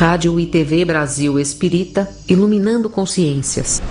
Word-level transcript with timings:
Rádio 0.00 0.40
e 0.40 0.46
TV 0.46 0.82
Brasil 0.82 1.38
Espírita, 1.38 2.08
iluminando 2.26 2.88
consciências. 2.88 3.82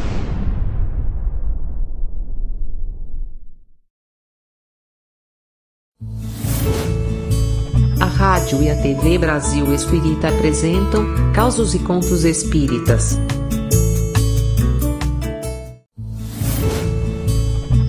A 8.02 8.06
rádio 8.06 8.64
e 8.64 8.72
a 8.72 8.82
TV 8.82 9.20
Brasil 9.20 9.72
Espírita 9.72 10.30
apresentam 10.30 11.06
Causos 11.32 11.76
e 11.76 11.80
Contos 11.84 12.26
Espíritas. 12.26 13.20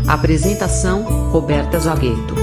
Apresentação: 0.06 1.04
Roberta 1.30 1.80
Zagueto. 1.80 2.39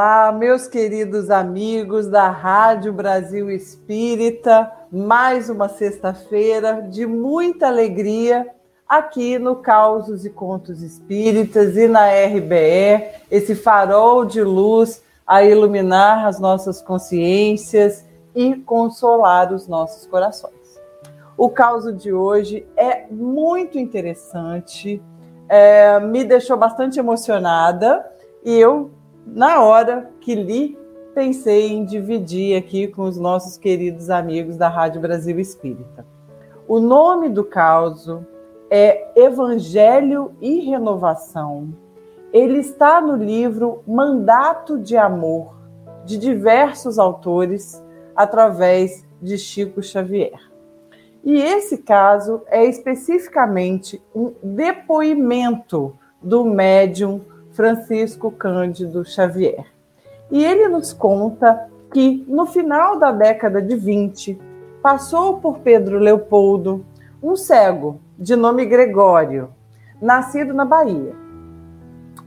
Olá, 0.00 0.30
meus 0.30 0.68
queridos 0.68 1.28
amigos 1.28 2.06
da 2.06 2.28
Rádio 2.28 2.92
Brasil 2.92 3.50
Espírita. 3.50 4.70
Mais 4.92 5.50
uma 5.50 5.68
sexta-feira 5.68 6.86
de 6.88 7.04
muita 7.04 7.66
alegria 7.66 8.46
aqui 8.88 9.40
no 9.40 9.56
Causos 9.56 10.24
e 10.24 10.30
Contos 10.30 10.82
Espíritas 10.82 11.76
e 11.76 11.88
na 11.88 12.10
RBE, 12.10 13.08
esse 13.28 13.56
farol 13.56 14.24
de 14.24 14.40
luz 14.40 15.02
a 15.26 15.42
iluminar 15.42 16.28
as 16.28 16.38
nossas 16.38 16.80
consciências 16.80 18.06
e 18.36 18.54
consolar 18.54 19.52
os 19.52 19.66
nossos 19.66 20.06
corações. 20.06 20.80
O 21.36 21.48
caso 21.48 21.92
de 21.92 22.12
hoje 22.12 22.64
é 22.76 23.04
muito 23.10 23.80
interessante, 23.80 25.02
é, 25.48 25.98
me 25.98 26.22
deixou 26.22 26.56
bastante 26.56 27.00
emocionada 27.00 28.06
e 28.44 28.56
eu, 28.56 28.92
na 29.34 29.62
hora 29.62 30.10
que 30.20 30.34
li, 30.34 30.78
pensei 31.14 31.72
em 31.72 31.84
dividir 31.84 32.56
aqui 32.56 32.88
com 32.88 33.02
os 33.02 33.18
nossos 33.18 33.58
queridos 33.58 34.10
amigos 34.10 34.56
da 34.56 34.68
Rádio 34.68 35.00
Brasil 35.00 35.38
Espírita. 35.38 36.06
O 36.66 36.80
nome 36.80 37.28
do 37.28 37.44
caso 37.44 38.26
é 38.70 39.08
Evangelho 39.16 40.32
e 40.40 40.60
Renovação. 40.60 41.68
Ele 42.32 42.58
está 42.58 43.00
no 43.00 43.16
livro 43.16 43.82
Mandato 43.86 44.78
de 44.78 44.96
Amor, 44.96 45.54
de 46.04 46.18
diversos 46.18 46.98
autores, 46.98 47.82
através 48.14 49.06
de 49.20 49.38
Chico 49.38 49.82
Xavier. 49.82 50.38
E 51.24 51.36
esse 51.36 51.78
caso 51.78 52.42
é 52.46 52.64
especificamente 52.64 54.02
um 54.14 54.32
depoimento 54.42 55.96
do 56.22 56.44
médium 56.44 57.20
Francisco 57.58 58.30
Cândido 58.30 59.04
Xavier. 59.04 59.66
E 60.30 60.44
ele 60.44 60.68
nos 60.68 60.92
conta 60.92 61.68
que 61.92 62.24
no 62.28 62.46
final 62.46 63.00
da 63.00 63.10
década 63.10 63.60
de 63.60 63.74
20, 63.74 64.40
passou 64.80 65.38
por 65.38 65.58
Pedro 65.58 65.98
Leopoldo 65.98 66.86
um 67.20 67.34
cego 67.34 68.00
de 68.16 68.36
nome 68.36 68.64
Gregório, 68.64 69.48
nascido 70.00 70.54
na 70.54 70.64
Bahia. 70.64 71.16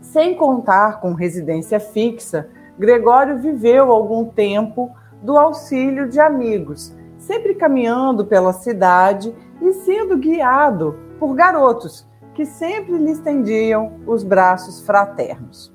Sem 0.01 0.35
contar 0.35 0.99
com 0.99 1.13
residência 1.13 1.79
fixa, 1.79 2.49
Gregório 2.77 3.37
viveu 3.37 3.89
algum 3.89 4.25
tempo 4.25 4.91
do 5.21 5.37
auxílio 5.37 6.09
de 6.09 6.19
amigos 6.19 6.93
sempre 7.17 7.55
caminhando 7.55 8.25
pela 8.25 8.51
cidade 8.51 9.33
e 9.61 9.71
sendo 9.71 10.17
guiado 10.17 10.99
por 11.17 11.33
garotos 11.33 12.05
que 12.33 12.45
sempre 12.45 12.97
lhe 12.97 13.11
estendiam 13.11 13.93
os 14.05 14.23
braços 14.23 14.81
fraternos. 14.81 15.73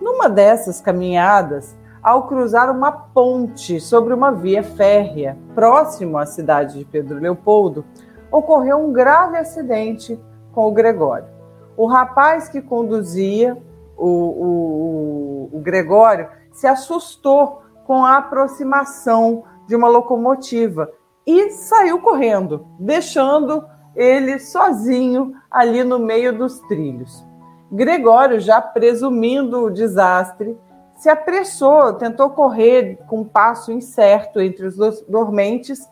Numa 0.00 0.28
dessas 0.28 0.80
caminhadas, 0.80 1.76
ao 2.02 2.26
cruzar 2.26 2.70
uma 2.70 2.90
ponte 2.90 3.80
sobre 3.80 4.12
uma 4.12 4.32
via 4.32 4.62
férrea 4.62 5.38
próximo 5.54 6.18
à 6.18 6.26
cidade 6.26 6.78
de 6.78 6.84
Pedro 6.84 7.20
Leopoldo, 7.20 7.84
ocorreu 8.30 8.78
um 8.78 8.92
grave 8.92 9.36
acidente 9.36 10.18
com 10.52 10.66
o 10.66 10.72
Gregório. 10.72 11.28
O 11.76 11.86
rapaz 11.86 12.48
que 12.48 12.60
conduzia 12.60 13.56
o, 13.96 14.08
o, 14.08 15.50
o 15.52 15.60
Gregório 15.60 16.28
se 16.50 16.66
assustou 16.66 17.62
com 17.86 18.04
a 18.04 18.16
aproximação 18.16 19.44
de 19.66 19.76
uma 19.76 19.88
locomotiva 19.88 20.90
e 21.26 21.50
saiu 21.50 22.00
correndo, 22.00 22.66
deixando 22.78 23.64
ele 23.94 24.38
sozinho 24.38 25.34
ali 25.50 25.84
no 25.84 25.98
meio 25.98 26.36
dos 26.36 26.58
trilhos. 26.60 27.24
Gregório, 27.70 28.38
já 28.38 28.60
presumindo 28.60 29.64
o 29.64 29.70
desastre, 29.70 30.58
se 30.96 31.08
apressou, 31.08 31.94
tentou 31.94 32.30
correr 32.30 32.98
com 33.08 33.20
um 33.20 33.24
passo 33.24 33.72
incerto 33.72 34.40
entre 34.40 34.66
os 34.66 34.76
dormentes 35.08 35.88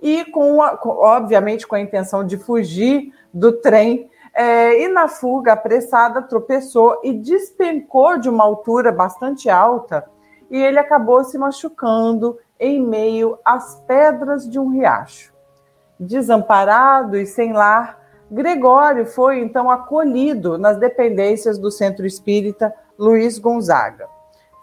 e, 0.00 0.24
com, 0.26 0.58
obviamente, 0.58 1.66
com 1.66 1.74
a 1.74 1.80
intenção 1.80 2.24
de 2.24 2.36
fugir 2.36 3.12
do 3.32 3.52
trem. 3.52 4.08
É, 4.32 4.82
e 4.82 4.88
na 4.88 5.08
fuga 5.08 5.52
apressada 5.52 6.20
tropeçou 6.22 7.00
e 7.04 7.12
despencou 7.12 8.18
de 8.18 8.28
uma 8.28 8.44
altura 8.44 8.90
bastante 8.90 9.48
alta 9.48 10.04
e 10.50 10.56
ele 10.56 10.78
acabou 10.78 11.24
se 11.24 11.36
machucando 11.36 12.38
em 12.58 12.80
meio 12.80 13.36
às 13.44 13.80
pedras 13.86 14.48
de 14.48 14.58
um 14.58 14.68
riacho. 14.68 15.33
Desamparado 16.04 17.16
e 17.16 17.26
sem 17.26 17.52
lar, 17.52 17.98
Gregório 18.30 19.06
foi 19.06 19.40
então 19.40 19.70
acolhido 19.70 20.58
nas 20.58 20.78
dependências 20.78 21.58
do 21.58 21.70
Centro 21.70 22.06
Espírita 22.06 22.74
Luiz 22.98 23.38
Gonzaga. 23.38 24.08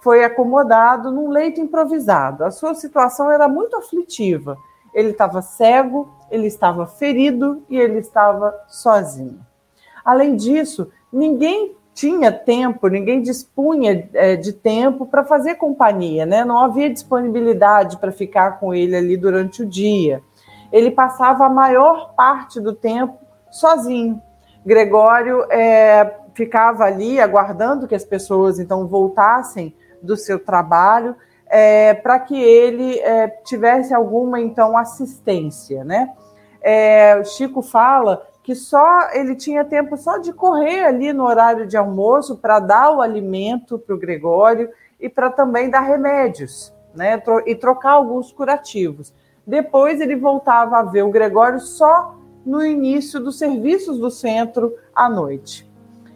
Foi 0.02 0.24
acomodado 0.24 1.12
num 1.12 1.30
leito 1.30 1.62
improvisado. 1.62 2.44
A 2.44 2.52
sua 2.52 2.74
situação 2.74 3.32
era 3.32 3.48
muito 3.48 3.76
aflitiva. 3.76 4.58
Ele 4.94 5.10
estava 5.10 5.42
cego, 5.42 6.10
ele 6.30 6.48
estava 6.48 6.86
ferido 6.86 7.64
e 7.70 7.80
ele 7.80 8.00
estava 8.00 8.54
sozinho. 8.68 9.40
Além 10.04 10.36
disso, 10.36 10.90
ninguém 11.12 11.76
tinha 11.94 12.32
tempo, 12.32 12.88
ninguém 12.88 13.22
dispunha 13.22 14.10
é, 14.14 14.36
de 14.36 14.54
tempo 14.54 15.06
para 15.06 15.24
fazer 15.24 15.56
companhia, 15.56 16.26
né? 16.26 16.44
Não 16.44 16.58
havia 16.58 16.90
disponibilidade 16.90 17.98
para 17.98 18.12
ficar 18.12 18.60
com 18.60 18.74
ele 18.74 18.96
ali 18.96 19.18
durante 19.18 19.62
o 19.62 19.66
dia. 19.66 20.24
Ele 20.72 20.92
passava 20.92 21.46
a 21.46 21.50
maior 21.50 22.14
parte 22.16 22.60
do 22.60 22.74
tempo 22.74 23.18
sozinho. 23.50 24.22
Gregório 24.66 25.46
é, 25.52 26.18
ficava 26.34 26.86
ali 26.86 27.20
aguardando 27.20 27.88
que 27.88 27.96
as 27.96 28.06
pessoas 28.06 28.60
então 28.60 28.88
voltassem 28.88 29.76
do 30.02 30.16
seu 30.16 30.40
trabalho 30.40 31.16
é, 31.48 31.94
para 31.94 32.20
que 32.20 32.42
ele 32.42 32.98
é, 33.00 33.28
tivesse 33.28 33.94
alguma 33.94 34.40
então 34.40 34.78
assistência, 34.78 35.84
né? 35.84 36.14
É, 36.62 37.24
Chico 37.24 37.62
fala 37.62 38.26
que 38.44 38.56
só 38.56 39.10
ele 39.14 39.36
tinha 39.36 39.66
tempo 39.66 39.98
só 39.98 40.18
de 40.18 40.32
correr 40.32 40.86
ali 40.86 41.12
no 41.12 41.26
horário 41.26 41.68
de 41.68 41.76
almoço 41.76 42.38
para 42.38 42.60
dar 42.60 42.92
o 42.92 43.02
alimento 43.02 43.78
para 43.78 43.96
o 43.96 44.00
Gregório 44.00 44.70
e 45.00 45.10
para 45.10 45.30
também 45.30 45.70
dar 45.70 45.82
remédios, 45.82 46.74
né? 46.96 47.22
E 47.46 47.56
trocar 47.56 47.92
alguns 47.92 48.32
curativos. 48.32 49.14
Depois 49.46 50.00
ele 50.00 50.16
voltava 50.16 50.78
a 50.78 50.84
ver 50.84 51.04
o 51.04 51.12
Gregório 51.12 51.60
só 51.60 52.16
no 52.46 52.66
início 52.66 53.20
dos 53.20 53.38
serviços 53.38 54.00
do 54.00 54.10
centro 54.10 54.76
à 54.96 55.10
noite. 55.10 55.70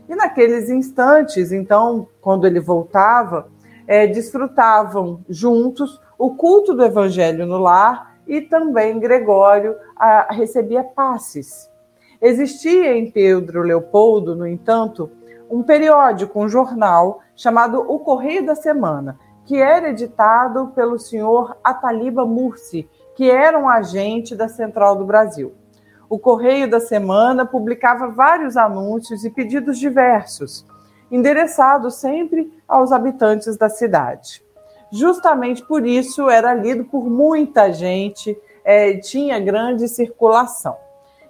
E 0.08 0.16
naqueles 0.16 0.69
instantes, 0.69 1.52
então, 1.52 2.08
quando 2.22 2.46
ele 2.46 2.59
voltava, 2.59 3.47
é, 3.88 4.08
desfrutavam 4.08 5.22
juntos 5.30 6.02
o 6.18 6.35
culto 6.35 6.74
do 6.74 6.84
Evangelho 6.84 7.46
no 7.46 7.58
lar 7.58 8.16
e 8.28 8.41
também 8.41 9.00
Gregório 9.00 9.75
a, 9.96 10.34
recebia 10.34 10.84
passes 10.84 11.69
Existia 12.22 12.97
em 12.97 13.12
Pedro 13.12 13.62
Leopoldo, 13.62 14.35
no 14.35 14.47
entanto, 14.47 15.12
um 15.50 15.62
periódico, 15.62 16.40
um 16.40 16.47
jornal 16.47 17.22
chamado 17.35 17.79
O 17.88 18.00
Correio 18.00 18.46
da 18.46 18.55
Semana, 18.55 19.20
que 19.46 19.58
era 19.58 19.90
editado 19.90 20.67
pelo 20.70 20.97
senhor 20.97 21.55
Ataliba 21.64 22.26
Mursi, 22.26 22.90
que 23.16 23.32
era 23.32 23.58
um 23.58 23.67
agente 23.67 24.35
da 24.35 24.47
Central 24.47 24.96
do 24.96 25.06
Brasil. 25.06 25.53
O 26.09 26.20
Correio 26.20 26.70
da 26.70 26.79
Semana 26.79 27.46
publicava 27.46 28.09
vários 28.09 28.56
anúncios 28.58 29.26
e 29.26 29.29
pedidos 29.29 29.79
diversos, 29.79 30.66
endereçados 31.09 31.96
sempre 31.96 32.53
aos 32.67 32.91
habitantes 32.91 33.58
da 33.58 33.70
cidade. 33.70 34.44
Justamente 34.91 35.64
por 35.66 35.85
isso 35.85 36.29
era 36.29 36.53
lido 36.53 36.85
por 36.85 37.09
muita 37.09 37.72
gente, 37.72 38.38
é, 38.64 38.97
tinha 38.97 39.40
grande 39.40 39.88
circulação. 39.88 40.78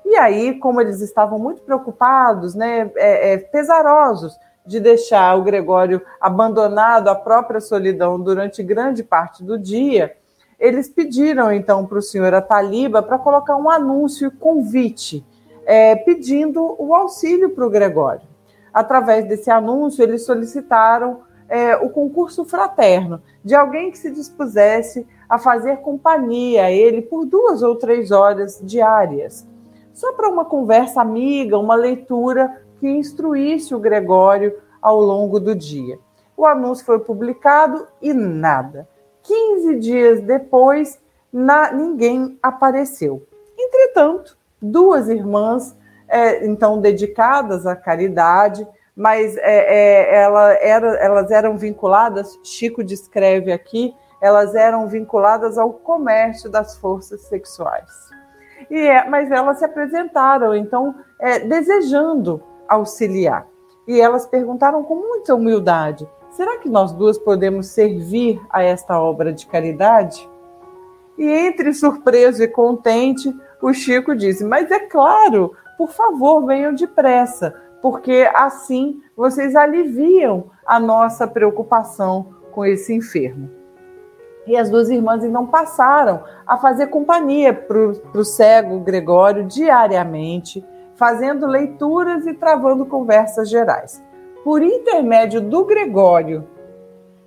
E 0.06 0.16
aí, 0.18 0.60
como 0.60 0.82
eles 0.82 1.02
estavam 1.02 1.40
muito 1.40 1.62
preocupados, 1.62 2.54
né, 2.54 2.92
é, 2.96 3.34
é, 3.34 3.38
pesarosos 3.38 4.38
de 4.66 4.80
deixar 4.80 5.36
o 5.38 5.44
Gregório 5.44 6.02
abandonado 6.20 7.08
à 7.08 7.16
própria 7.16 7.62
solidão 7.62 8.20
durante 8.20 8.62
grande 8.64 9.04
parte 9.04 9.44
do 9.44 9.58
dia, 9.58 10.16
eles 10.60 10.90
pediram 10.90 11.52
então 11.52 11.86
para 11.86 12.00
o 12.00 12.02
senhor 12.02 12.34
Ataliba 12.34 13.02
para 13.02 13.20
colocar 13.20 13.56
um 13.56 13.70
anúncio 13.70 14.32
convite, 14.32 15.26
é, 15.66 15.96
pedindo 15.96 16.76
o 16.78 16.94
auxílio 16.94 17.50
para 17.50 17.66
o 17.66 17.70
Gregório. 17.70 18.28
Através 18.74 19.28
desse 19.28 19.50
anúncio, 19.50 20.04
eles 20.04 20.26
solicitaram 20.26 21.22
é, 21.48 21.76
o 21.78 21.90
concurso 21.90 22.44
fraterno 22.46 23.22
de 23.44 23.56
alguém 23.56 23.92
que 23.92 23.98
se 23.98 24.12
dispusesse 24.12 25.08
a 25.30 25.38
fazer 25.38 25.78
companhia 25.78 26.66
a 26.66 26.72
ele 26.72 27.02
por 27.02 27.26
duas 27.26 27.62
ou 27.62 27.76
três 27.76 28.12
horas 28.12 28.60
diárias, 28.64 29.48
só 29.94 30.14
para 30.14 30.30
uma 30.30 30.46
conversa 30.46 31.02
amiga, 31.02 31.58
uma 31.58 31.76
leitura 31.76 32.62
que 32.80 32.88
instruísse 32.88 33.74
o 33.74 33.80
Gregório 33.80 34.56
ao 34.82 35.00
longo 35.00 35.40
do 35.40 35.56
dia. 35.56 35.98
O 36.38 36.46
anúncio 36.46 36.86
foi 36.86 37.00
publicado 37.00 37.88
e 38.02 38.14
nada. 38.14 38.88
15 39.26 39.76
dias 39.80 40.22
depois, 40.22 41.00
na, 41.32 41.72
ninguém 41.72 42.38
apareceu. 42.42 43.28
Entretanto, 43.58 44.38
duas 44.62 45.10
irmãs, 45.10 45.76
é, 46.08 46.46
então 46.46 46.80
dedicadas 46.80 47.66
à 47.66 47.76
caridade, 47.76 48.68
mas 48.96 49.36
é, 49.38 49.42
é, 49.42 50.16
ela 50.24 50.54
era, 50.54 50.88
elas 50.98 51.32
eram 51.32 51.58
vinculadas, 51.58 52.40
Chico 52.44 52.84
descreve 52.84 53.52
aqui, 53.52 53.94
elas 54.22 54.56
eram 54.56 54.88
vinculadas 54.88 55.58
ao 55.58 55.74
comércio 55.74 56.50
das 56.50 56.78
forças 56.78 57.22
sexuais. 57.22 57.92
E 58.70 58.80
é, 58.80 59.08
mas 59.08 59.30
elas 59.30 59.60
se 59.60 59.66
apresentaram, 59.66 60.56
então, 60.56 60.96
é, 61.20 61.40
desejando 61.40 62.42
auxiliar. 62.68 63.46
E 63.88 64.02
elas 64.02 64.26
perguntaram 64.26 64.84
com 64.84 64.96
muita 64.96 65.36
humildade: 65.36 66.08
será 66.36 66.58
que 66.58 66.70
nós 66.70 66.92
duas 66.92 67.18
podemos 67.18 67.68
servir 67.68 68.42
a 68.50 68.62
esta 68.62 69.00
obra 69.00 69.34
de 69.34 69.46
caridade? 69.48 70.30
E 71.18 71.26
entre 71.26 71.74
surpreso 71.74 72.44
e 72.44 72.48
contente, 72.48 73.34
o 73.62 73.74
Chico 73.74 74.16
disse: 74.16 74.44
Mas 74.44 74.70
é 74.70 74.80
claro, 74.80 75.54
por 75.78 75.92
favor, 75.92 76.46
venham 76.46 76.74
depressa, 76.74 77.56
porque 77.82 78.30
assim 78.34 79.02
vocês 79.16 79.56
aliviam 79.56 80.52
a 80.66 80.80
nossa 80.80 81.26
preocupação 81.26 82.34
com 82.52 82.66
esse 82.66 82.94
enfermo. 82.94 83.50
E 84.46 84.56
as 84.58 84.70
duas 84.70 84.90
irmãs 84.90 85.24
então 85.24 85.48
passaram 85.48 86.24
a 86.46 86.58
fazer 86.58 86.88
companhia 86.88 87.54
para 87.54 88.20
o 88.20 88.26
cego 88.26 88.80
Gregório 88.80 89.46
diariamente, 89.46 90.64
fazendo 90.96 91.48
leituras 91.48 92.28
e 92.28 92.34
travando 92.34 92.86
conversas 92.86 93.50
gerais. 93.50 94.04
Por 94.46 94.62
intermédio 94.62 95.42
do 95.42 95.66
Gregório, 95.66 96.48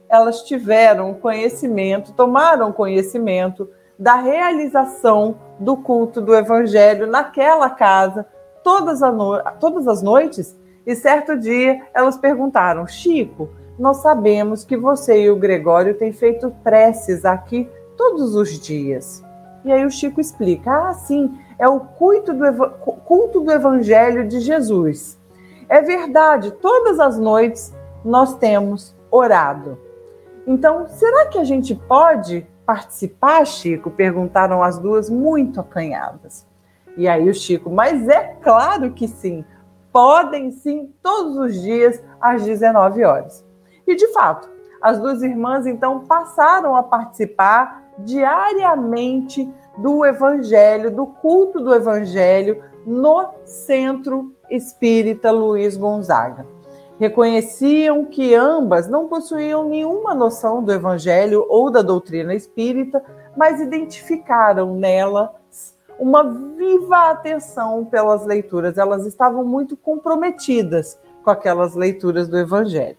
elas 0.09 0.45
tiveram 0.45 1.13
conhecimento, 1.15 2.13
tomaram 2.13 2.71
conhecimento 2.71 3.69
da 3.99 4.15
realização 4.15 5.37
do 5.59 5.77
culto 5.77 6.21
do 6.21 6.33
Evangelho 6.33 7.09
naquela 7.09 7.69
casa 7.71 8.25
todas, 8.63 9.01
no... 9.01 9.43
todas 9.59 9.89
as 9.89 10.01
noites. 10.01 10.57
E 10.87 10.95
certo 10.95 11.37
dia 11.37 11.83
elas 11.93 12.17
perguntaram: 12.17 12.87
Chico, 12.87 13.49
nós 13.77 13.97
sabemos 13.97 14.65
que 14.65 14.77
você 14.77 15.23
e 15.23 15.29
o 15.29 15.35
Gregório 15.35 15.95
têm 15.95 16.13
feito 16.13 16.55
preces 16.63 17.25
aqui 17.25 17.69
todos 17.97 18.37
os 18.37 18.61
dias. 18.61 19.25
E 19.65 19.73
aí 19.73 19.85
o 19.85 19.91
Chico 19.91 20.21
explica: 20.21 20.71
ah, 20.71 20.95
sim, 20.95 21.37
é 21.59 21.67
o 21.69 21.81
culto 21.81 22.33
do, 22.33 22.71
culto 23.05 23.41
do 23.41 23.51
Evangelho 23.51 24.29
de 24.29 24.39
Jesus. 24.39 25.19
É 25.69 25.83
verdade, 25.83 26.51
todas 26.53 26.99
as 26.99 27.19
noites 27.19 27.75
nós 28.05 28.35
temos 28.37 28.97
orado. 29.11 29.79
Então, 30.47 30.89
será 30.89 31.27
que 31.27 31.39
a 31.39 31.45
gente 31.45 31.75
pode 31.75 32.47
participar, 32.65 33.47
Chico? 33.47 33.91
Perguntaram 33.91 34.63
as 34.63 34.79
duas, 34.79 35.11
muito 35.11 35.61
acanhadas. 35.61 36.47
E 36.97 37.07
aí 37.07 37.29
o 37.29 37.35
Chico, 37.35 37.71
mas 37.71 38.09
é 38.09 38.37
claro 38.43 38.93
que 38.93 39.07
sim, 39.07 39.45
podem 39.93 40.51
sim, 40.51 40.93
todos 41.03 41.37
os 41.37 41.61
dias, 41.61 42.03
às 42.21 42.45
19 42.45 43.05
horas. 43.05 43.45
E 43.87 43.95
de 43.95 44.09
fato, 44.09 44.49
as 44.81 44.99
duas 44.99 45.23
irmãs 45.23 45.67
então 45.67 46.01
passaram 46.07 46.75
a 46.75 46.83
participar 46.83 47.83
diariamente 47.99 49.49
do 49.77 50.05
Evangelho, 50.05 50.91
do 50.91 51.07
culto 51.07 51.61
do 51.61 51.75
Evangelho 51.75 52.63
no 52.87 53.35
Centro 53.45 54.33
Espírita 54.51 55.31
Luiz 55.31 55.77
Gonzaga. 55.77 56.47
Reconheciam 56.99 58.05
que 58.05 58.35
ambas 58.35 58.89
não 58.89 59.07
possuíam 59.07 59.69
nenhuma 59.69 60.15
noção 60.15 60.63
do 60.63 60.73
Evangelho 60.73 61.47
ou 61.49 61.71
da 61.71 61.81
doutrina 61.81 62.35
espírita, 62.35 63.03
mas 63.37 63.61
identificaram 63.61 64.75
nela 64.75 65.33
uma 65.99 66.25
viva 66.57 67.11
atenção 67.11 67.85
pelas 67.85 68.27
leituras. 68.27 68.79
Elas 68.79 69.07
estavam 69.07 69.45
muito 69.45 69.77
comprometidas 69.77 70.99
com 71.23 71.31
aquelas 71.31 71.75
leituras 71.75 72.29
do 72.29 72.39
Evangelho. 72.39 72.99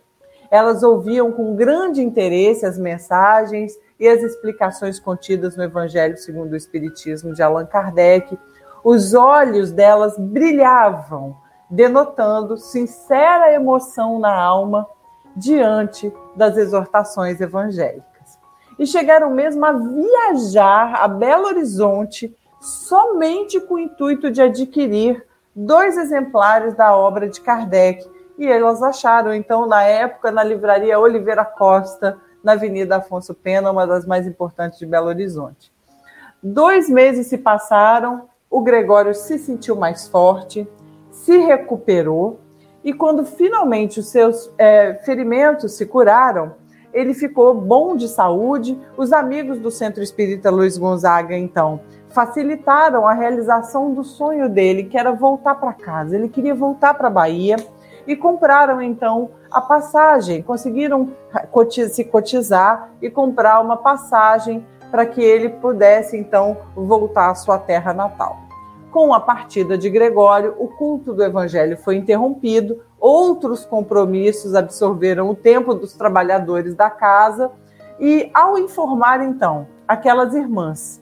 Elas 0.51 0.81
ouviam 0.81 1.31
com 1.31 1.55
grande 1.55 2.01
interesse 2.01 2.65
as 2.65 2.77
mensagens 2.77 3.77
e 3.99 4.07
as 4.07 4.23
explicações 4.23 4.99
contidas 4.99 5.55
no 5.55 5.63
Evangelho 5.63 6.17
segundo 6.17 6.53
o 6.53 6.55
Espiritismo 6.55 7.33
de 7.33 7.43
Allan 7.43 7.65
Kardec. 7.65 8.37
Os 8.83 9.13
olhos 9.13 9.71
delas 9.71 10.17
brilhavam, 10.17 11.35
denotando 11.69 12.57
sincera 12.57 13.53
emoção 13.53 14.19
na 14.19 14.33
alma 14.33 14.87
diante 15.35 16.11
das 16.35 16.57
exortações 16.57 17.39
evangélicas. 17.39 18.39
E 18.77 18.85
chegaram 18.85 19.29
mesmo 19.29 19.65
a 19.65 19.73
viajar 19.73 20.95
a 20.95 21.07
Belo 21.07 21.47
Horizonte 21.47 22.35
somente 22.61 23.59
com 23.59 23.75
o 23.75 23.79
intuito 23.79 24.31
de 24.31 24.41
adquirir 24.41 25.25
dois 25.55 25.97
exemplares 25.97 26.73
da 26.75 26.95
obra 26.95 27.27
de 27.27 27.41
Kardec 27.41 28.09
e 28.37 28.47
elas 28.47 28.81
acharam, 28.81 29.33
então, 29.33 29.65
na 29.67 29.83
época, 29.83 30.31
na 30.31 30.41
livraria 30.41 30.97
Oliveira 30.97 31.43
Costa, 31.43 32.17
na 32.41 32.53
Avenida 32.53 32.95
Afonso 32.95 33.33
Pena, 33.33 33.69
uma 33.69 33.85
das 33.85 34.05
mais 34.05 34.25
importantes 34.25 34.79
de 34.79 34.85
Belo 34.85 35.07
Horizonte. 35.07 35.73
Dois 36.41 36.89
meses 36.89 37.27
se 37.27 37.37
passaram, 37.37 38.28
o 38.49 38.61
Gregório 38.61 39.13
se 39.13 39.37
sentiu 39.37 39.75
mais 39.75 40.07
forte, 40.07 40.67
se 41.11 41.37
recuperou, 41.37 42.39
e 42.83 42.93
quando 42.93 43.25
finalmente 43.25 43.99
os 43.99 44.07
seus 44.09 44.51
é, 44.57 44.95
ferimentos 45.03 45.73
se 45.73 45.85
curaram, 45.85 46.53
ele 46.93 47.13
ficou 47.13 47.53
bom 47.53 47.95
de 47.95 48.07
saúde. 48.07 48.79
Os 48.97 49.11
amigos 49.11 49.59
do 49.59 49.69
Centro 49.69 50.01
Espírita 50.01 50.49
Luiz 50.49 50.77
Gonzaga, 50.77 51.37
então, 51.37 51.81
facilitaram 52.09 53.07
a 53.07 53.13
realização 53.13 53.93
do 53.93 54.03
sonho 54.03 54.49
dele, 54.49 54.85
que 54.85 54.97
era 54.97 55.11
voltar 55.11 55.55
para 55.55 55.73
casa. 55.73 56.15
Ele 56.15 56.29
queria 56.29 56.55
voltar 56.55 56.93
para 56.95 57.07
a 57.07 57.11
Bahia 57.11 57.57
e 58.07 58.15
compraram 58.15 58.81
então 58.81 59.29
a 59.51 59.61
passagem, 59.61 60.41
conseguiram 60.41 61.09
se 61.91 62.03
cotizar 62.05 62.89
e 63.01 63.09
comprar 63.09 63.59
uma 63.59 63.77
passagem 63.77 64.65
para 64.91 65.05
que 65.05 65.21
ele 65.21 65.49
pudesse 65.49 66.17
então 66.17 66.57
voltar 66.75 67.29
à 67.29 67.35
sua 67.35 67.57
terra 67.57 67.93
natal. 67.93 68.37
Com 68.91 69.13
a 69.13 69.19
partida 69.19 69.77
de 69.77 69.89
Gregório, 69.89 70.55
o 70.57 70.67
culto 70.67 71.13
do 71.13 71.23
evangelho 71.23 71.77
foi 71.77 71.95
interrompido, 71.95 72.81
outros 72.99 73.63
compromissos 73.65 74.55
absorveram 74.55 75.29
o 75.29 75.35
tempo 75.35 75.75
dos 75.75 75.93
trabalhadores 75.93 76.73
da 76.73 76.89
casa 76.89 77.51
e, 77.99 78.31
ao 78.33 78.57
informar 78.57 79.21
então 79.21 79.67
aquelas 79.87 80.33
irmãs 80.33 80.99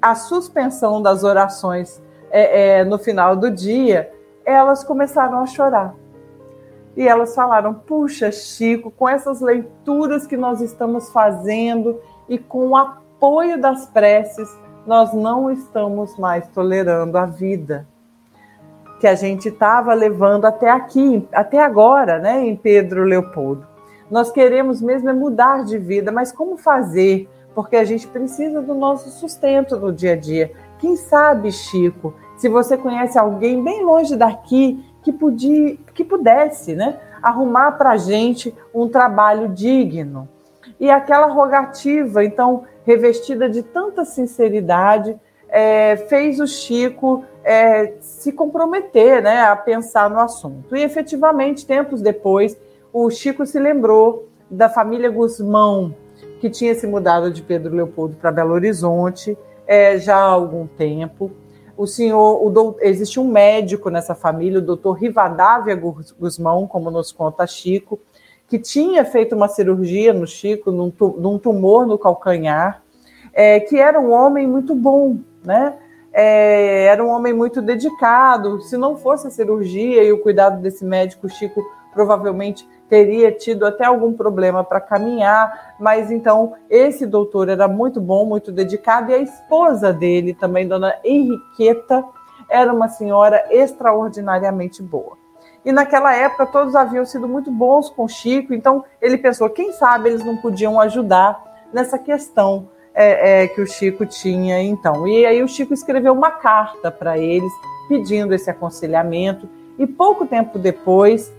a 0.00 0.14
suspensão 0.14 1.00
das 1.00 1.24
orações 1.24 2.02
é, 2.30 2.78
é, 2.78 2.84
no 2.84 2.98
final 2.98 3.36
do 3.36 3.50
dia, 3.50 4.12
elas 4.44 4.84
começaram 4.84 5.40
a 5.40 5.46
chorar 5.46 5.94
e 6.96 7.06
elas 7.06 7.34
falaram: 7.34 7.74
puxa, 7.74 8.30
Chico, 8.32 8.90
com 8.90 9.08
essas 9.08 9.40
leituras 9.40 10.26
que 10.26 10.36
nós 10.36 10.60
estamos 10.60 11.10
fazendo 11.10 12.00
e 12.28 12.38
com 12.38 12.70
o 12.70 12.76
apoio 13.26 13.60
das 13.60 13.86
preces, 13.86 14.48
nós 14.86 15.12
não 15.12 15.50
estamos 15.50 16.16
mais 16.16 16.46
tolerando 16.48 17.18
a 17.18 17.26
vida 17.26 17.84
que 19.00 19.06
a 19.06 19.16
gente 19.16 19.48
estava 19.48 19.92
levando 19.94 20.44
até 20.44 20.70
aqui, 20.70 21.28
até 21.32 21.60
agora, 21.60 22.20
né, 22.20 22.46
em 22.46 22.54
Pedro 22.54 23.02
Leopoldo. 23.02 23.66
Nós 24.08 24.30
queremos 24.30 24.80
mesmo 24.80 25.10
é 25.10 25.12
mudar 25.12 25.64
de 25.64 25.76
vida, 25.76 26.12
mas 26.12 26.30
como 26.30 26.56
fazer? 26.56 27.28
Porque 27.52 27.74
a 27.74 27.84
gente 27.84 28.06
precisa 28.06 28.62
do 28.62 28.74
nosso 28.74 29.10
sustento 29.10 29.76
no 29.76 29.92
dia 29.92 30.12
a 30.12 30.16
dia. 30.16 30.52
Quem 30.78 30.94
sabe, 30.96 31.50
Chico, 31.50 32.14
se 32.36 32.48
você 32.48 32.76
conhece 32.76 33.18
alguém 33.18 33.62
bem 33.62 33.84
longe 33.84 34.14
daqui 34.14 34.82
que, 35.02 35.12
podia, 35.12 35.76
que 35.92 36.04
pudesse 36.04 36.76
né, 36.76 37.00
arrumar 37.20 37.72
para 37.72 37.90
a 37.90 37.96
gente 37.96 38.54
um 38.72 38.88
trabalho 38.88 39.48
digno. 39.48 40.28
E 40.78 40.90
aquela 40.90 41.26
rogativa, 41.26 42.24
então, 42.24 42.64
revestida 42.84 43.48
de 43.48 43.62
tanta 43.62 44.04
sinceridade, 44.04 45.18
é, 45.48 45.96
fez 45.96 46.40
o 46.40 46.46
Chico 46.46 47.24
é, 47.42 47.94
se 48.00 48.32
comprometer 48.32 49.22
né, 49.22 49.42
a 49.42 49.56
pensar 49.56 50.10
no 50.10 50.18
assunto. 50.18 50.76
E 50.76 50.82
efetivamente, 50.82 51.66
tempos 51.66 52.02
depois, 52.02 52.58
o 52.92 53.10
Chico 53.10 53.46
se 53.46 53.58
lembrou 53.58 54.28
da 54.50 54.68
família 54.68 55.10
Guzmão, 55.10 55.94
que 56.40 56.50
tinha 56.50 56.74
se 56.74 56.86
mudado 56.86 57.30
de 57.30 57.42
Pedro 57.42 57.74
Leopoldo 57.74 58.16
para 58.16 58.30
Belo 58.30 58.52
Horizonte 58.52 59.36
é, 59.66 59.98
já 59.98 60.16
há 60.16 60.28
algum 60.28 60.66
tempo 60.66 61.30
o 61.76 61.86
senhor, 61.86 62.42
o 62.42 62.76
existe 62.80 63.20
um 63.20 63.28
médico 63.28 63.90
nessa 63.90 64.14
família, 64.14 64.58
o 64.58 64.62
doutor 64.62 64.92
Rivadavia 64.92 65.76
Guzmão, 66.18 66.66
como 66.66 66.90
nos 66.90 67.12
conta 67.12 67.46
Chico, 67.46 68.00
que 68.48 68.58
tinha 68.58 69.04
feito 69.04 69.34
uma 69.34 69.48
cirurgia 69.48 70.12
no 70.12 70.26
Chico, 70.26 70.70
num, 70.70 70.92
num 71.18 71.38
tumor 71.38 71.86
no 71.86 71.98
calcanhar, 71.98 72.82
é, 73.32 73.60
que 73.60 73.78
era 73.78 74.00
um 74.00 74.12
homem 74.12 74.46
muito 74.46 74.74
bom, 74.74 75.18
né? 75.44 75.74
É, 76.12 76.84
era 76.86 77.04
um 77.04 77.08
homem 77.08 77.34
muito 77.34 77.60
dedicado. 77.60 78.62
Se 78.62 78.76
não 78.76 78.96
fosse 78.96 79.26
a 79.26 79.30
cirurgia 79.30 80.02
e 80.02 80.12
o 80.12 80.22
cuidado 80.22 80.62
desse 80.62 80.84
médico, 80.84 81.28
Chico 81.28 81.62
provavelmente 81.92 82.66
teria 82.88 83.32
tido 83.32 83.66
até 83.66 83.84
algum 83.84 84.12
problema 84.12 84.62
para 84.62 84.80
caminhar, 84.80 85.74
mas 85.80 86.10
então 86.10 86.54
esse 86.70 87.04
doutor 87.04 87.48
era 87.48 87.66
muito 87.66 88.00
bom, 88.00 88.24
muito 88.24 88.52
dedicado, 88.52 89.10
e 89.10 89.14
a 89.14 89.18
esposa 89.18 89.92
dele, 89.92 90.32
também, 90.32 90.68
dona 90.68 90.94
Henriqueta, 91.04 92.04
era 92.48 92.72
uma 92.72 92.88
senhora 92.88 93.44
extraordinariamente 93.50 94.82
boa. 94.82 95.18
E 95.66 95.72
naquela 95.72 96.14
época 96.14 96.46
todos 96.46 96.76
haviam 96.76 97.04
sido 97.04 97.26
muito 97.26 97.50
bons 97.50 97.90
com 97.90 98.06
Chico, 98.06 98.54
então 98.54 98.84
ele 99.02 99.18
pensou: 99.18 99.50
quem 99.50 99.72
sabe 99.72 100.08
eles 100.08 100.24
não 100.24 100.36
podiam 100.36 100.80
ajudar 100.80 101.42
nessa 101.72 101.98
questão 101.98 102.68
é, 102.94 103.42
é, 103.42 103.48
que 103.48 103.60
o 103.60 103.66
Chico 103.66 104.06
tinha 104.06 104.62
então. 104.62 105.08
E 105.08 105.26
aí 105.26 105.42
o 105.42 105.48
Chico 105.48 105.74
escreveu 105.74 106.12
uma 106.12 106.30
carta 106.30 106.88
para 106.88 107.18
eles 107.18 107.52
pedindo 107.88 108.32
esse 108.32 108.48
aconselhamento, 108.48 109.48
e 109.76 109.88
pouco 109.88 110.24
tempo 110.24 110.56
depois 110.56 111.34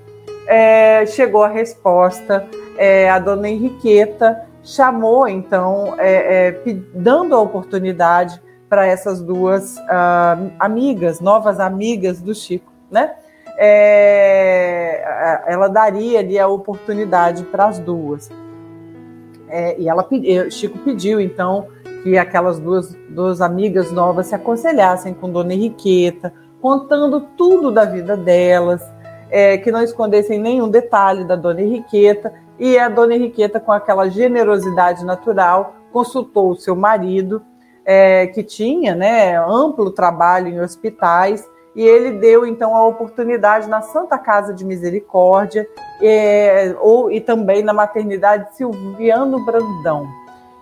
é, 0.45 1.05
chegou 1.05 1.43
a 1.43 1.47
resposta. 1.47 2.45
É, 2.77 3.09
a 3.09 3.17
dona 3.19 3.49
Henriqueta 3.49 4.45
chamou 4.61 5.25
então, 5.27 5.95
é, 5.97 6.49
é, 6.49 6.73
dando 6.93 7.33
a 7.33 7.39
oportunidade 7.39 8.41
para 8.69 8.85
essas 8.85 9.21
duas 9.21 9.77
uh, 9.77 10.51
amigas, 10.59 11.21
novas 11.21 11.59
amigas 11.61 12.19
do 12.19 12.35
Chico, 12.35 12.71
né? 12.91 13.15
É, 13.57 15.43
ela 15.47 15.67
daria 15.67 16.19
ali 16.19 16.37
a 16.37 16.47
oportunidade 16.47 17.43
para 17.45 17.65
as 17.65 17.79
duas. 17.79 18.29
É, 19.49 19.79
e 19.79 19.89
ela 19.89 20.07
Chico 20.51 20.77
pediu 20.79 21.19
então 21.19 21.67
que 22.03 22.17
aquelas 22.17 22.59
duas, 22.59 22.95
duas 23.09 23.41
amigas 23.41 23.91
novas 23.91 24.27
se 24.27 24.35
aconselhassem 24.35 25.13
com 25.13 25.31
Dona 25.31 25.53
Henriqueta, 25.53 26.33
contando 26.61 27.21
tudo 27.35 27.71
da 27.71 27.85
vida 27.85 28.15
delas, 28.15 28.81
é, 29.29 29.57
que 29.57 29.71
não 29.71 29.81
escondessem 29.81 30.39
nenhum 30.39 30.69
detalhe 30.69 31.25
da 31.25 31.35
Dona 31.35 31.61
Henriqueta. 31.61 32.33
E 32.59 32.77
a 32.77 32.89
Dona 32.89 33.15
Henriqueta, 33.15 33.59
com 33.59 33.71
aquela 33.71 34.09
generosidade 34.09 35.03
natural, 35.05 35.75
consultou 35.91 36.51
o 36.51 36.55
seu 36.55 36.75
marido, 36.75 37.41
é, 37.85 38.27
que 38.27 38.43
tinha 38.43 38.93
né, 38.95 39.37
amplo 39.37 39.91
trabalho 39.91 40.49
em 40.49 40.59
hospitais, 40.59 41.47
e 41.77 41.87
ele 41.87 42.13
deu 42.13 42.43
então 42.43 42.75
a 42.75 42.87
oportunidade 42.87 43.69
na 43.69 43.83
Santa 43.83 44.17
Casa 44.17 44.51
de 44.51 44.65
Misericórdia 44.65 45.69
é, 46.01 46.75
ou, 46.79 47.11
e 47.11 47.21
também 47.21 47.61
na 47.61 47.71
maternidade 47.71 48.55
Silviano 48.55 49.45
Brandão. 49.45 50.07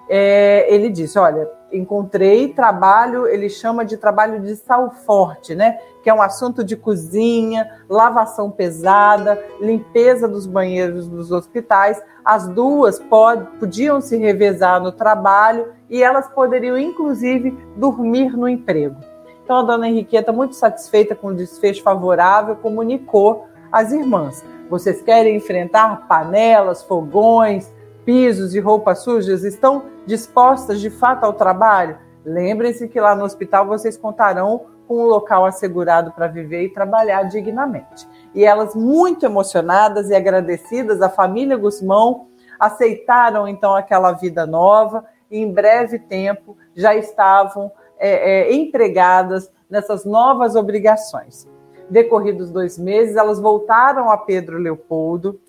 É, 0.10 0.66
ele 0.68 0.90
disse: 0.90 1.18
Olha, 1.18 1.50
encontrei 1.72 2.50
trabalho, 2.50 3.28
ele 3.28 3.50
chama 3.50 3.86
de 3.86 3.96
trabalho 3.96 4.42
de 4.42 4.58
sal 4.58 4.92
forte, 4.92 5.56
né? 5.56 5.80
Que 6.04 6.10
é 6.10 6.14
um 6.14 6.22
assunto 6.22 6.66
de 6.66 6.76
cozinha, 6.76 7.66
lavação 7.90 8.52
pesada, 8.52 9.42
limpeza 9.62 10.28
dos 10.28 10.46
banheiros 10.46 11.08
dos 11.08 11.32
hospitais. 11.32 12.00
As 12.26 12.46
duas 12.50 13.00
pod, 13.00 13.42
podiam 13.58 14.02
se 14.02 14.18
revezar 14.18 14.82
no 14.82 14.92
trabalho 14.92 15.72
e 15.90 16.04
elas 16.04 16.28
poderiam, 16.28 16.78
inclusive, 16.78 17.58
dormir 17.78 18.36
no 18.36 18.50
emprego. 18.50 19.15
Então 19.46 19.60
a 19.60 19.62
dona 19.62 19.88
Henriqueta, 19.88 20.34
muito 20.34 20.56
satisfeita 20.56 21.14
com 21.14 21.28
o 21.28 21.36
desfecho 21.36 21.84
favorável, 21.84 22.56
comunicou 22.56 23.46
às 23.72 23.92
irmãs: 23.92 24.44
vocês 24.68 25.04
querem 25.04 25.36
enfrentar 25.36 26.08
panelas, 26.08 26.82
fogões, 26.82 27.72
pisos 28.04 28.56
e 28.56 28.60
roupas 28.60 29.04
sujas? 29.04 29.44
Estão 29.44 29.84
dispostas 30.04 30.82
de 30.82 30.90
fato 30.90 31.26
ao 31.26 31.34
trabalho? 31.34 32.00
Lembrem-se 32.26 32.88
que 32.88 33.00
lá 33.00 33.16
no 33.16 33.24
hospital 33.24 33.68
vocês 33.68 33.96
contarão 33.96 34.66
com 34.88 35.04
um 35.04 35.06
local 35.06 35.46
assegurado 35.46 36.12
para 36.12 36.26
viver 36.26 36.64
e 36.64 36.74
trabalhar 36.74 37.24
dignamente. 37.24 38.08
E 38.34 38.44
elas, 38.44 38.74
muito 38.74 39.28
emocionadas 39.28 40.10
e 40.10 40.16
agradecidas, 40.16 41.04
a 41.04 41.10
família 41.10 41.56
Guzmão 41.56 42.30
aceitaram 42.60 43.48
então 43.48 43.76
aquela 43.76 44.12
vida 44.12 44.44
nova 44.48 45.06
e 45.30 45.38
em 45.38 45.52
breve 45.52 46.00
tempo 46.00 46.58
já 46.76 46.96
estavam 46.96 47.72
é, 48.06 48.52
é, 48.52 48.54
empregadas 48.54 49.52
nessas 49.70 50.06
novas 50.06 50.56
obrigações. 50.56 51.48
Decorridos 51.90 52.52
dois 52.52 52.78
meses, 52.78 53.16
elas 53.16 53.40
voltaram 53.40 54.12
a 54.12 54.18
Pedro 54.18 54.60
Leopoldo. 54.60 55.40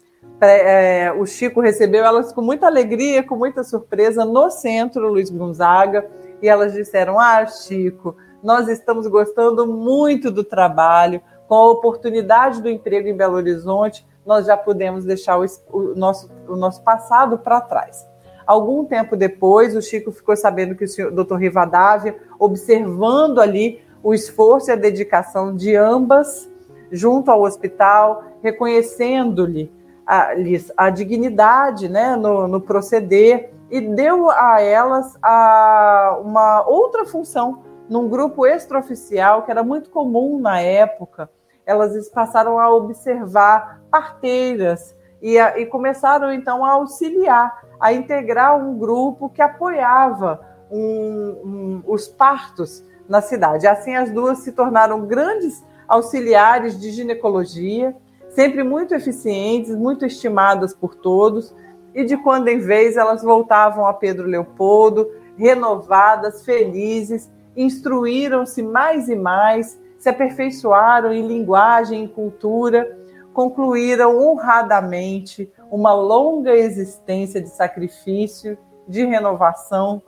É, 0.40 1.12
o 1.12 1.26
Chico 1.26 1.60
recebeu 1.60 2.04
elas 2.04 2.32
com 2.32 2.40
muita 2.40 2.66
alegria, 2.66 3.22
com 3.22 3.36
muita 3.36 3.62
surpresa, 3.62 4.24
no 4.24 4.50
centro 4.50 5.08
Luiz 5.08 5.28
Gonzaga, 5.30 6.06
e 6.42 6.48
elas 6.48 6.72
disseram: 6.72 7.18
Ah, 7.18 7.46
Chico, 7.46 8.16
nós 8.42 8.68
estamos 8.68 9.06
gostando 9.06 9.66
muito 9.66 10.30
do 10.30 10.44
trabalho, 10.44 11.20
com 11.46 11.54
a 11.54 11.70
oportunidade 11.70 12.62
do 12.62 12.68
emprego 12.68 13.08
em 13.08 13.16
Belo 13.16 13.36
Horizonte, 13.36 14.06
nós 14.24 14.46
já 14.46 14.56
podemos 14.56 15.04
deixar 15.04 15.38
o, 15.38 15.44
o 15.70 15.94
nosso, 15.94 16.30
o 16.48 16.56
nosso 16.56 16.82
passado 16.82 17.38
para 17.38 17.60
trás. 17.60 18.06
Algum 18.46 18.84
tempo 18.84 19.16
depois, 19.16 19.74
o 19.74 19.82
Chico 19.82 20.12
ficou 20.12 20.36
sabendo 20.36 20.76
que 20.76 20.84
o 20.84 20.88
senhor, 20.88 21.10
Dr. 21.10 21.34
Rivadavia, 21.34 22.16
observando 22.38 23.40
ali 23.40 23.80
o 24.02 24.14
esforço 24.14 24.70
e 24.70 24.72
a 24.72 24.76
dedicação 24.76 25.54
de 25.54 25.74
ambas 25.74 26.48
junto 26.90 27.30
ao 27.30 27.42
hospital, 27.42 28.24
reconhecendo-lhe 28.42 29.72
a, 30.06 30.30
a, 30.76 30.90
dignidade 30.90 31.88
né, 31.88 32.14
no, 32.14 32.46
no, 32.46 32.60
proceder 32.60 33.50
e 33.68 33.80
deu 33.80 34.30
a 34.30 34.60
elas 34.60 35.18
a, 35.20 36.18
uma 36.22 36.64
outra 36.68 37.04
função 37.04 37.64
num 37.88 38.08
grupo 38.08 38.46
extraoficial 38.46 39.42
que 39.42 39.50
era 39.50 39.64
muito 39.64 39.90
comum 39.90 40.38
na 40.38 40.60
época. 40.60 41.28
Elas 41.64 42.08
passaram 42.10 42.60
a 42.60 42.72
observar 42.72 43.82
parteiras 43.90 44.94
e, 45.20 45.36
a, 45.38 45.58
e 45.58 45.66
começaram 45.66 46.32
então 46.32 46.64
a 46.64 46.72
auxiliar 46.72 47.66
a 47.80 47.92
integrar 47.92 48.56
um 48.56 48.78
grupo 48.78 49.28
que 49.28 49.42
apoiava 49.42 50.40
um, 50.70 50.80
um, 50.80 51.82
os 51.86 52.08
partos 52.08 52.84
na 53.08 53.20
cidade. 53.20 53.66
Assim, 53.66 53.94
as 53.94 54.10
duas 54.10 54.38
se 54.38 54.52
tornaram 54.52 55.06
grandes 55.06 55.64
auxiliares 55.88 56.78
de 56.78 56.90
ginecologia, 56.90 57.96
sempre 58.30 58.62
muito 58.62 58.94
eficientes, 58.94 59.74
muito 59.74 60.04
estimadas 60.04 60.74
por 60.74 60.94
todos, 60.94 61.54
e 61.94 62.04
de 62.04 62.16
quando 62.16 62.48
em 62.48 62.58
vez 62.58 62.96
elas 62.96 63.22
voltavam 63.22 63.86
a 63.86 63.94
Pedro 63.94 64.26
Leopoldo, 64.26 65.10
renovadas, 65.36 66.44
felizes, 66.44 67.30
instruíram-se 67.56 68.62
mais 68.62 69.08
e 69.08 69.16
mais, 69.16 69.80
se 69.98 70.08
aperfeiçoaram 70.08 71.12
em 71.12 71.26
linguagem 71.26 72.04
e 72.04 72.08
cultura, 72.08 72.98
concluíram 73.32 74.18
honradamente 74.18 75.50
uma 75.70 75.92
longa 75.92 76.54
existência 76.54 77.40
de 77.40 77.48
sacrifício, 77.48 78.58
de 78.86 79.04
renovação, 79.04 80.02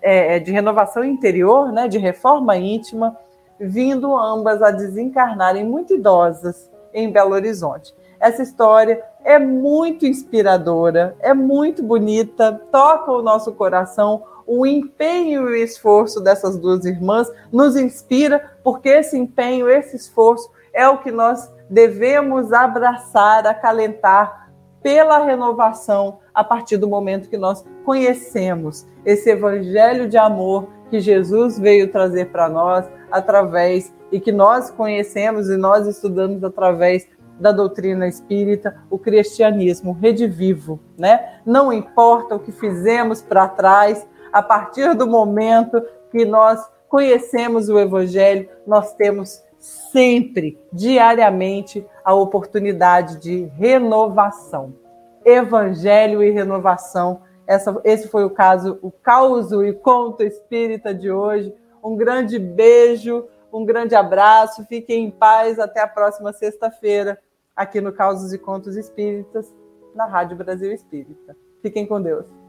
é, 0.00 0.38
de 0.38 0.52
renovação 0.52 1.04
interior, 1.04 1.72
né, 1.72 1.88
de 1.88 1.98
reforma 1.98 2.56
íntima, 2.56 3.16
vindo 3.58 4.16
ambas 4.16 4.62
a 4.62 4.70
desencarnarem 4.70 5.64
muito 5.64 5.94
idosas 5.94 6.70
em 6.92 7.10
Belo 7.10 7.32
Horizonte. 7.32 7.94
Essa 8.18 8.42
história 8.42 9.02
é 9.24 9.38
muito 9.38 10.06
inspiradora, 10.06 11.16
é 11.20 11.32
muito 11.32 11.82
bonita, 11.82 12.60
toca 12.70 13.10
o 13.10 13.22
nosso 13.22 13.52
coração. 13.52 14.22
O 14.46 14.66
empenho 14.66 15.48
e 15.48 15.52
o 15.52 15.56
esforço 15.56 16.20
dessas 16.20 16.58
duas 16.58 16.84
irmãs 16.84 17.30
nos 17.52 17.76
inspira, 17.76 18.52
porque 18.62 18.88
esse 18.88 19.16
empenho, 19.16 19.68
esse 19.68 19.96
esforço 19.96 20.50
é 20.72 20.88
o 20.88 20.98
que 20.98 21.10
nós 21.10 21.50
devemos 21.68 22.52
abraçar, 22.52 23.46
acalentar 23.46 24.50
pela 24.82 25.18
renovação 25.24 26.18
a 26.40 26.44
partir 26.44 26.78
do 26.78 26.88
momento 26.88 27.28
que 27.28 27.36
nós 27.36 27.62
conhecemos 27.84 28.86
esse 29.04 29.30
evangelho 29.30 30.08
de 30.08 30.16
amor 30.16 30.68
que 30.88 30.98
Jesus 30.98 31.58
veio 31.58 31.92
trazer 31.92 32.30
para 32.30 32.48
nós 32.48 32.86
através 33.10 33.94
e 34.10 34.18
que 34.18 34.32
nós 34.32 34.70
conhecemos 34.70 35.50
e 35.50 35.56
nós 35.58 35.86
estudamos 35.86 36.42
através 36.42 37.06
da 37.38 37.52
doutrina 37.52 38.08
espírita, 38.08 38.74
o 38.88 38.98
cristianismo 38.98 39.92
redivivo, 39.92 40.80
né? 40.96 41.40
Não 41.44 41.70
importa 41.70 42.34
o 42.34 42.40
que 42.40 42.52
fizemos 42.52 43.20
para 43.20 43.46
trás, 43.46 44.06
a 44.32 44.42
partir 44.42 44.94
do 44.94 45.06
momento 45.06 45.82
que 46.10 46.24
nós 46.24 46.58
conhecemos 46.88 47.68
o 47.68 47.78
evangelho, 47.78 48.48
nós 48.66 48.94
temos 48.94 49.42
sempre, 49.58 50.58
diariamente, 50.72 51.86
a 52.02 52.14
oportunidade 52.14 53.18
de 53.18 53.44
renovação. 53.58 54.74
Evangelho 55.24 56.22
e 56.22 56.30
renovação. 56.30 57.22
Essa, 57.46 57.80
esse 57.84 58.08
foi 58.08 58.24
o 58.24 58.30
caso, 58.30 58.78
o 58.82 58.90
caos 58.90 59.50
e 59.52 59.72
conto 59.72 60.22
espírita 60.22 60.94
de 60.94 61.10
hoje. 61.10 61.52
Um 61.82 61.96
grande 61.96 62.38
beijo, 62.38 63.26
um 63.52 63.64
grande 63.64 63.94
abraço, 63.94 64.64
fiquem 64.66 65.04
em 65.04 65.10
paz, 65.10 65.58
até 65.58 65.80
a 65.80 65.88
próxima 65.88 66.32
sexta-feira, 66.32 67.18
aqui 67.56 67.80
no 67.80 67.92
Causos 67.92 68.32
e 68.32 68.38
Contos 68.38 68.76
Espíritas. 68.76 69.52
na 69.94 70.06
Rádio 70.06 70.36
Brasil 70.36 70.72
Espírita. 70.72 71.36
Fiquem 71.62 71.84
com 71.84 72.00
Deus. 72.00 72.39